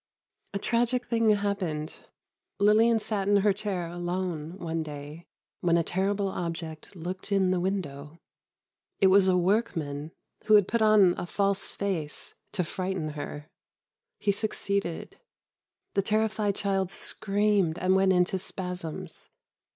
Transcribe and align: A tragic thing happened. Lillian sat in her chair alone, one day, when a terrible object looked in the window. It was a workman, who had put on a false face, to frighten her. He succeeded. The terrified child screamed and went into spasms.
A 0.55 0.57
tragic 0.57 1.05
thing 1.05 1.29
happened. 1.29 1.99
Lillian 2.57 2.97
sat 2.97 3.27
in 3.27 3.37
her 3.37 3.53
chair 3.53 3.85
alone, 3.85 4.57
one 4.57 4.81
day, 4.81 5.27
when 5.59 5.77
a 5.77 5.83
terrible 5.83 6.29
object 6.29 6.95
looked 6.95 7.31
in 7.31 7.51
the 7.51 7.59
window. 7.59 8.17
It 8.99 9.11
was 9.13 9.27
a 9.27 9.37
workman, 9.37 10.11
who 10.45 10.55
had 10.55 10.67
put 10.67 10.81
on 10.81 11.13
a 11.19 11.27
false 11.27 11.71
face, 11.71 12.33
to 12.53 12.63
frighten 12.63 13.09
her. 13.09 13.51
He 14.17 14.31
succeeded. 14.31 15.19
The 15.93 16.01
terrified 16.01 16.55
child 16.55 16.91
screamed 16.91 17.77
and 17.77 17.95
went 17.95 18.11
into 18.11 18.39
spasms. 18.39 19.29